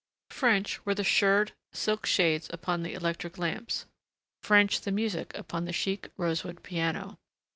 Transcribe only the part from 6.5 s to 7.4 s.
piano.